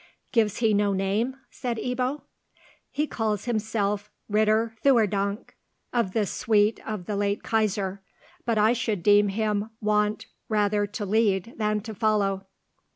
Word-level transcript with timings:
"Gives 0.31 0.57
he 0.57 0.73
no 0.73 0.93
name?" 0.93 1.35
said 1.51 1.77
Ebbo. 1.77 2.23
"He 2.89 3.05
calls 3.05 3.45
himself 3.45 4.09
Ritter 4.27 4.75
Theurdank, 4.83 5.55
of 5.93 6.13
the 6.13 6.25
suite 6.25 6.79
of 6.87 7.05
the 7.05 7.15
late 7.15 7.43
Kaisar, 7.43 7.99
but 8.43 8.57
I 8.57 8.73
should 8.73 9.03
deem 9.03 9.27
him 9.27 9.69
wont 9.79 10.25
rather 10.49 10.87
to 10.87 11.05
lead 11.05 11.53
than 11.57 11.81
to 11.81 11.93
follow." 11.93 12.47